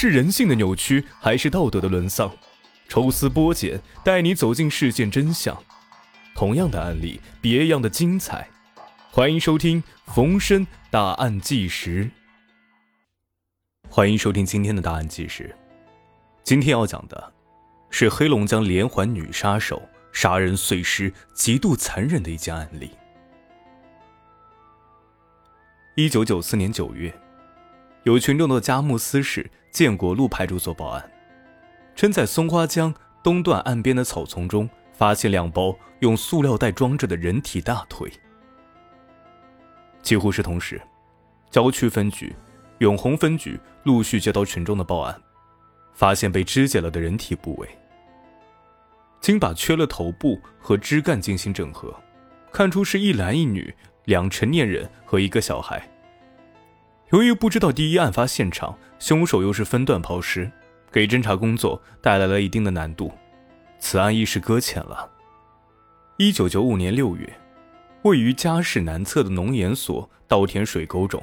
[0.00, 2.30] 是人性的扭曲，还是道德的沦丧？
[2.88, 5.60] 抽丝剥茧，带你走进事件真相。
[6.36, 8.48] 同样的案例，别样的精彩。
[9.10, 9.82] 欢迎收听
[10.14, 12.04] 《逢申大案纪实》。
[13.90, 15.52] 欢迎收听今天的大案纪实。
[16.44, 17.32] 今天要讲的
[17.90, 22.92] 是黑龙江连环女杀手杀人碎尸，极度残忍的一件案例。
[25.96, 27.12] 一九九四年九月，
[28.04, 31.10] 有群众到佳木斯市建国路派出所报案。
[31.94, 38.10] 称在松花江东段岸边的草丛中发现两包用塑料袋装着的人体大腿。
[40.00, 40.80] 几乎是同时，
[41.50, 42.34] 郊区分局、
[42.78, 45.20] 永红分局陆续接到群众的报案，
[45.92, 47.68] 发现被肢解了的人体部位。
[49.20, 51.92] 经把缺了头部和肢干进行整合，
[52.52, 55.86] 看出是一男一女两成年人和一个小孩。
[57.10, 60.50] 由于不知道第一案发现场，凶手又是分段抛尸。
[60.90, 63.12] 给侦查工作带来了一定的难度，
[63.78, 65.06] 此案一时搁浅了。
[66.16, 67.30] 一九九五年六月，
[68.04, 71.22] 位于嘉市南侧的农研所稻田水沟中，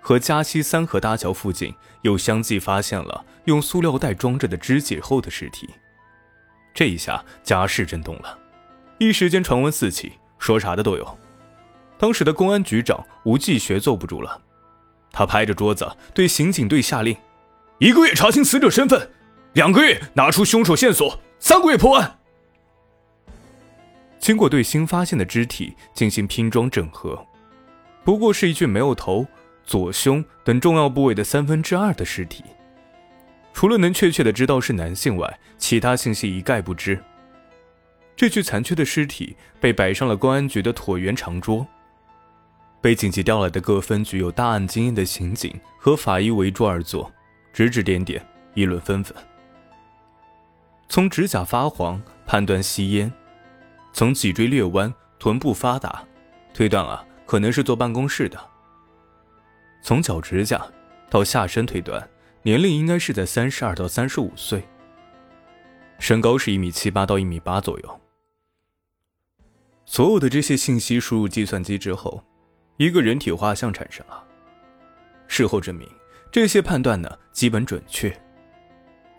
[0.00, 5.68] 和嘉西三河大桥附近又相继发现了用塑料袋装着的肢解后的尸体。
[6.72, 8.38] 这一下，嘉市震动了，
[8.96, 11.18] 一时间传闻四起，说啥的都有。
[11.98, 14.40] 当时的公安局长吴继学坐不住了，
[15.16, 17.16] 他拍着桌子对刑警队下令。
[17.78, 19.10] 一个月查清死者身份，
[19.54, 22.18] 两个月拿出凶手线索，三个月破案。
[24.18, 27.26] 经过对新发现的肢体进行拼装整合，
[28.04, 29.26] 不过是一具没有头、
[29.64, 32.44] 左胸等重要部位的三分之二的尸体。
[33.54, 37.02] 除了能确切的知道是男性外，其他信息一概不知。
[38.14, 41.66] 这具残缺的尸体被摆上了公安局的椭圆长桌，
[42.86, 47.12] 被紧急调来的各分局有大案经验的刑警和法医围桌而坐。
[47.52, 49.12] 指指点点，议论纷纷。
[50.88, 53.12] 从指甲发黄判断吸烟，
[53.92, 56.04] 从脊椎略弯、臀部发达，
[56.54, 58.38] 推断啊可能是坐办公室的。
[59.82, 60.64] 从脚指甲
[61.10, 62.08] 到下身推断，
[62.42, 64.62] 年龄应该是在三十二到三十五岁。
[65.98, 68.00] 身高是一米七八到一米八左右。
[69.84, 72.22] 所有的这些信息输入计算机之后，
[72.76, 74.24] 一个人体画像产生了。
[75.26, 75.88] 事后证明。
[76.32, 78.14] 这些判断呢，基本准确，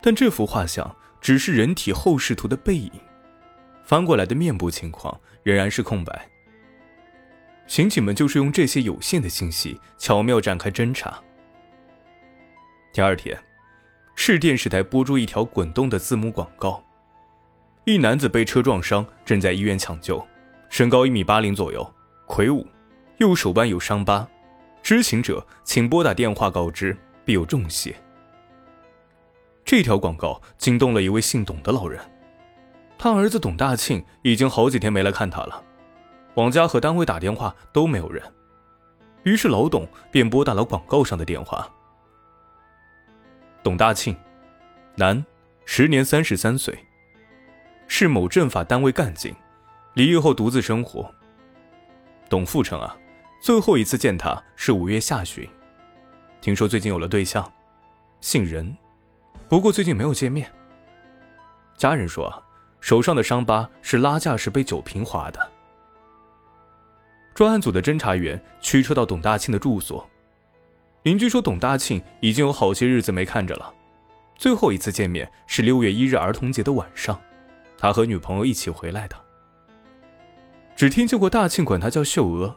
[0.01, 2.91] 但这幅画像只是人体后视图的背影，
[3.84, 6.29] 翻过来的面部情况仍然是空白。
[7.66, 11.19] 刑警们就是用这些有限的信息，巧妙展开侦查。
[12.94, 13.35] 第二天，
[14.16, 16.84] 市电视台播出一条滚动的字幕广告：
[17.85, 20.23] 一男子被车撞伤，正在医院抢救，
[20.69, 21.91] 身高一米八零左右，
[22.28, 22.63] 魁梧，
[23.17, 24.28] 右手腕有伤疤。
[24.83, 26.95] 知情者请拨打电话告知，
[27.25, 27.94] 必有重谢。
[29.66, 32.00] 这条广告惊动了一位姓董的老人，
[32.97, 35.61] 他儿子董大庆已经好几天没来看他了，
[36.35, 38.23] 往家和单位打电话都没有人，
[39.23, 41.69] 于是老董便拨打了广告上的电话。
[43.61, 44.16] 董大庆，
[44.95, 45.25] 男，
[45.66, 46.73] 时年三十三岁，
[47.89, 49.35] 是某政法单位干警，
[49.95, 51.13] 离异后独自生活。
[52.29, 52.95] 董富成啊。
[53.40, 55.48] 最后一次见他是五月下旬，
[56.42, 57.50] 听说最近有了对象，
[58.20, 58.75] 姓任，
[59.48, 60.52] 不过最近没有见面。
[61.78, 62.44] 家人说，
[62.81, 65.52] 手上的伤疤是拉架时被酒瓶划的。
[67.36, 70.09] 专案组的侦查员驱车到董大庆的住所，
[71.03, 73.72] 邻居说董大庆已经有好些日子没看着了，
[74.36, 77.22] 最后一次见面是六月一日儿童节的晚上，
[77.78, 79.16] 他和女朋友一起回来的。
[80.76, 82.53] 只听见过大庆管他叫秀娥。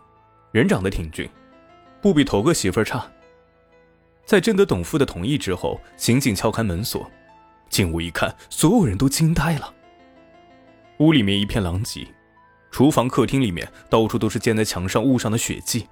[0.52, 1.28] 人长得挺俊，
[2.00, 3.06] 不比头个媳妇儿差。
[4.24, 7.08] 在征得董父的同意之后，刑警敲开门锁，
[7.68, 9.72] 进屋一看，所有人都惊呆了。
[10.98, 12.06] 屋里面一片狼藉，
[12.70, 15.88] 厨房、客厅里面到处都是溅在墙上物上的血迹，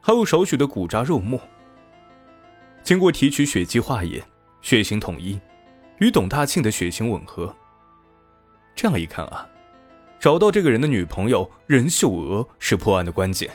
[0.00, 1.40] 还有少许的骨渣肉末。
[2.82, 4.22] 经过提取血迹化验，
[4.60, 5.40] 血型统一，
[5.98, 7.54] 与董大庆的血型吻合。
[8.74, 9.48] 这样一看啊，
[10.20, 13.50] 找到这个人的女朋友任秀娥是破案的关键。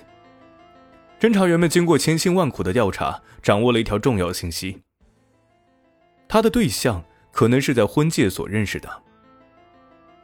[1.21, 4.81] 侦查员们经过千辛万苦的调查，掌握了一条重要信息：
[6.27, 8.89] 他的对象可能是在婚介所认识的。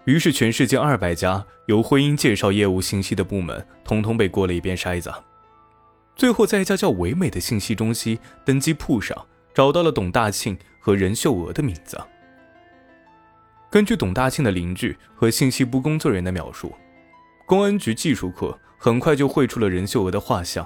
[0.06, 5.14] 于是，全世界二百家有婚姻介绍业务信息的部门，通通被过了一遍筛子。
[6.16, 11.96] 最后，在一家叫唯美的信息中心登记簿上，找到了董大庆和任秀娥的名字。
[13.70, 16.74] 根据董大庆的邻居和信息部工作人员的描述，
[17.46, 20.66] 公安局技术科很快就绘出了任秀娥的画像。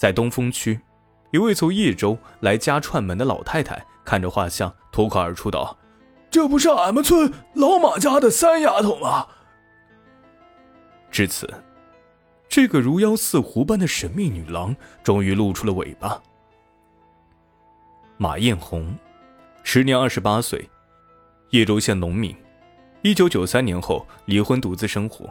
[0.00, 0.80] 在东风区，
[1.30, 5.76] 一位从叶州来家串门的老太太看着画像，脱口而出道
[6.30, 9.26] ：“这不是俺们村老马家的三丫头吗？”
[11.12, 11.52] 至此，
[12.48, 16.18] 这个如妖似狐般的神秘女郎终于露出了尾巴。
[18.16, 18.96] 马艳红，
[19.62, 20.66] 时年二十八岁，
[21.50, 22.34] 叶州县农民，
[23.02, 25.28] 一九九三年后离婚，独自生活。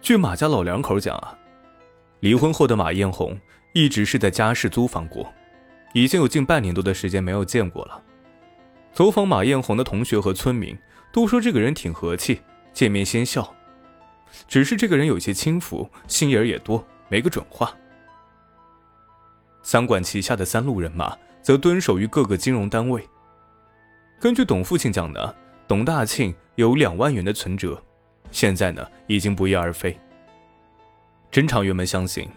[0.00, 1.36] 据马家老两口讲啊，
[2.20, 3.38] 离婚后的马艳红
[3.72, 5.32] 一直是在家世租房过，
[5.92, 8.02] 已经有近半年多的时间没有见过了。
[8.92, 10.76] 走访马艳红的同学和村民
[11.12, 12.40] 都说这个人挺和气，
[12.72, 13.54] 见面先笑。
[14.46, 17.72] 只是这个人有些轻浮，心眼也多，没个准话。
[19.62, 23.06] 三管齐下的三路人马则蹲守于各个金融单位。
[24.20, 25.34] 根据董父亲讲的，
[25.66, 27.82] 董大庆有两万元的存折。
[28.30, 29.98] 现在呢，已经不翼而飞。
[31.30, 32.28] 侦查员们相信，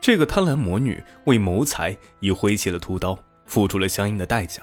[0.00, 4.62] 这个贪婪魔女为谋财已挥起了屠刀，付出了相应的代价。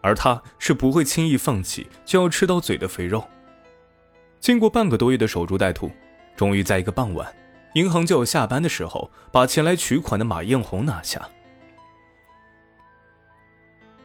[0.00, 3.26] 而她是不会轻易放弃就要吃到嘴的肥肉。
[4.38, 5.90] 经过半个多月的守株待兔，
[6.36, 7.34] 终于在一个傍晚，
[7.74, 11.28] 银行就要下班的时候，把前来取款的马艳红拿下。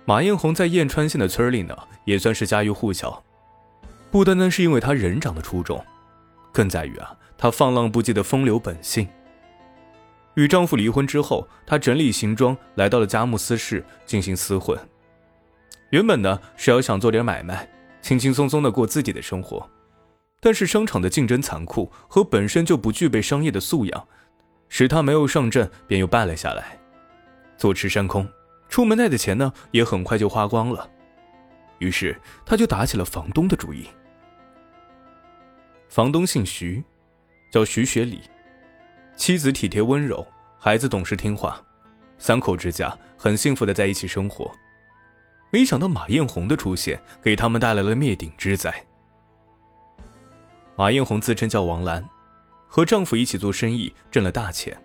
[0.06, 3.24] 马艳红在燕川县的村里呢，也算是家喻户晓。
[4.10, 5.86] 不单单是因为他人长得出众，
[6.52, 9.08] 更在于啊，她放浪不羁的风流本性。
[10.36, 14.80] 与丈夫离婚之后，她整理行装，来到了佳木斯市进行厮混。
[15.90, 17.68] 原本呢是要想做点买卖，
[18.00, 19.68] 轻轻松松的过自己的生活，
[20.40, 24.08] 但是商场的竞争残酷和本身就不具备商业的素养，
[24.70, 26.80] 使她没有上阵便又败了下来。
[27.58, 28.30] 坐吃山空，
[28.70, 30.88] 出门带的钱呢也很快就花光了，
[31.80, 32.16] 于是
[32.46, 33.88] 她就打起了房东的主意。
[35.90, 36.82] 房东姓徐，
[37.51, 38.21] 叫徐学礼，
[39.18, 40.25] 妻子体贴温柔，
[40.57, 41.62] 孩子懂事听话，
[42.18, 44.50] 三口之家很幸福的在一起生活。
[45.51, 48.74] 没想到马艳红的出现，给他们带来了灭顶之灾。
[50.77, 52.07] 马艳红自称叫王兰，
[52.68, 54.81] 和丈夫一起做生意挣了大钱，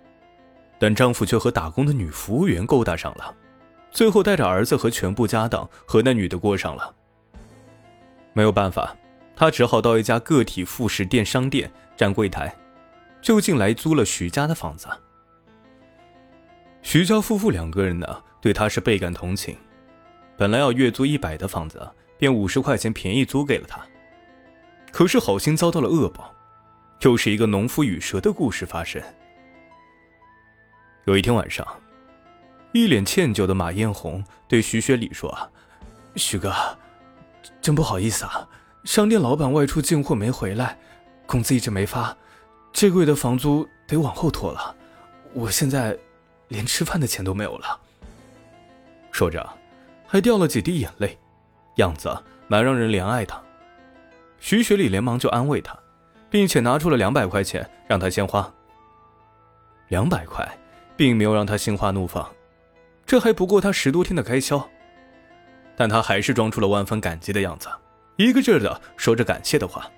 [0.77, 3.33] 但丈夫却和打工的女服务员勾搭上了，
[3.93, 6.93] 最后带着儿子和全部家当和那女的过上了。
[8.33, 8.95] 没有办法。
[9.37, 12.57] 他只好到一家个体副食店商店站柜台，
[13.21, 14.89] 就近来租了徐家的房子。
[16.81, 19.55] 徐家夫妇两个人呢，对他是倍感同情，
[20.39, 21.87] 本来要月租一百的房子，
[22.17, 23.79] 便五十块钱便宜租给了他。
[24.91, 26.35] 可是好心遭到了恶报，
[27.03, 29.03] 又是一个农夫与蛇的故事发生。
[31.05, 31.67] 有一天晚上，
[32.73, 35.51] 一脸歉疚的马艳红对徐学礼说：“，
[36.17, 36.55] 徐哥，
[37.61, 38.49] 真不好意思啊。”
[38.87, 40.79] 商店老板外出进货没回来，
[41.27, 42.17] 工资一直没发，
[42.73, 44.75] 这个月的房租得往后拖了。
[45.35, 45.99] 我现在
[46.47, 47.81] 连吃饭的钱都没有了。
[49.11, 49.45] 说着，
[50.07, 51.19] 还掉了几滴眼泪，
[51.75, 52.17] 样子
[52.47, 53.35] 蛮让人怜爱的。
[54.39, 55.77] 徐学礼连忙就安慰他，
[56.31, 58.49] 并且拿出了两百块钱让他先花。
[59.89, 60.49] 两百块
[60.97, 62.25] 并没有让他心花怒放，
[63.05, 64.65] 这还不够他十多天的开销，
[65.75, 67.69] 但他还是装出了万分感激的样子。
[68.17, 69.91] 一个劲儿的说着感谢的话，